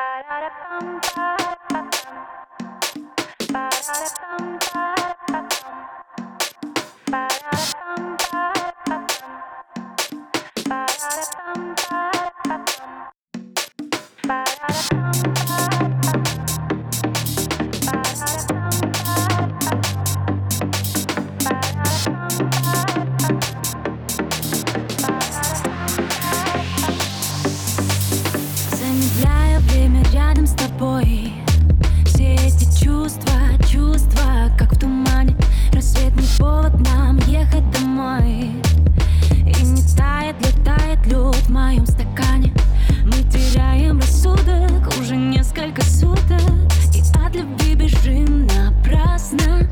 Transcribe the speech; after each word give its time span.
Bye. 0.00 0.30
Стакане 42.40 42.52
Мы 43.04 43.22
теряем 43.30 43.98
рассудок 43.98 44.88
уже 45.00 45.16
несколько 45.16 45.82
суток. 45.82 46.40
И 46.94 47.02
от 47.24 47.34
любви 47.34 47.74
бежим 47.74 48.46
напрасно. 48.46 49.68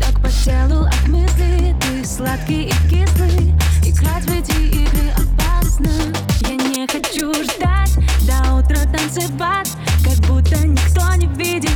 Так 0.00 0.20
по 0.22 0.28
телу 0.28 0.84
от 0.86 1.08
мысли 1.08 1.74
Ты 1.80 2.04
сладкий 2.04 2.68
и 2.68 2.72
кислый. 2.88 3.54
Играть 3.84 4.24
в 4.24 4.32
эти 4.32 4.56
игры 4.74 5.10
опасно. 5.16 5.90
Я 6.40 6.56
не 6.56 6.86
хочу 6.86 7.32
ждать. 7.44 7.96
До 8.26 8.56
утра 8.56 8.80
танцевать. 8.92 9.70
Как 10.04 10.18
будто 10.28 10.66
никто 10.66 11.14
не 11.14 11.26
видит 11.26 11.70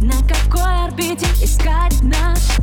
На 0.00 0.16
какой 0.28 0.86
орбите 0.86 1.26
искать 1.42 2.02
нас. 2.02 2.58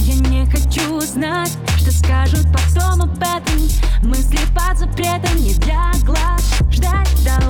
Я 0.00 0.14
не 0.14 0.46
хочу 0.46 1.00
знать, 1.00 1.56
что 1.78 1.92
скажут 1.92 2.46
потом 2.52 3.02
об 3.02 3.18
этом. 3.18 3.68
Мысли 4.02 4.38
под 4.54 4.78
запретом 4.78 5.36
не 5.36 5.54
для 5.54 5.87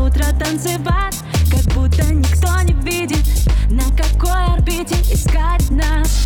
Утра 0.08 0.32
танцевать 0.32 1.18
Как 1.50 1.74
будто 1.74 2.02
никто 2.14 2.58
не 2.62 2.72
видит 2.82 3.26
На 3.68 3.84
какой 3.94 4.54
орбите 4.54 4.94
искать 5.12 5.68
нас 5.70 6.24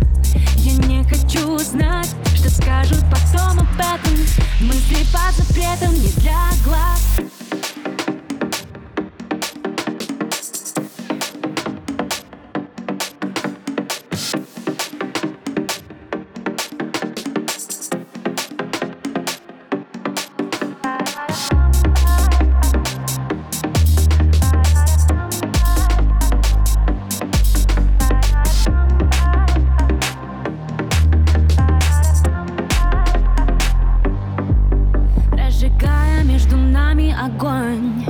Сжигая 35.73 36.23
между 36.23 36.55
нами 36.55 37.15
огонь. 37.19 38.05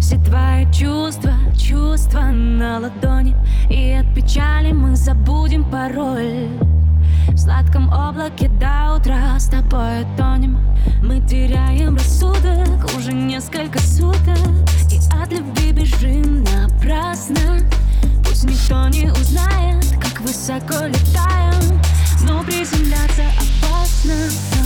Все 0.00 0.16
твои 0.18 0.70
чувства, 0.72 1.32
чувства 1.58 2.20
на 2.30 2.78
ладони. 2.78 3.34
И 3.68 3.92
от 3.92 4.14
печали 4.14 4.72
мы 4.72 4.94
забудем 4.94 5.64
пароль. 5.64 6.48
В 7.28 7.36
сладком 7.36 7.88
облаке 7.92 8.48
до 8.48 8.94
утра 8.96 9.38
с 9.38 9.48
тобой 9.48 10.06
тонем. 10.16 10.58
Мы 11.02 11.20
теряем 11.20 11.96
рассудок 11.96 12.84
уже 12.96 13.12
несколько 13.12 13.80
суток. 13.80 14.38
И 14.90 14.98
от 15.20 15.32
любви 15.32 15.72
бежим 15.72 16.44
напрасно. 16.44 17.58
Пусть 18.24 18.44
никто 18.44 18.88
не 18.88 19.10
узнает, 19.10 19.84
как 20.00 20.20
высоко 20.20 20.86
летаем. 20.86 21.80
Но 22.26 22.42
приземляться 22.44 23.24
опасно. 23.36 24.59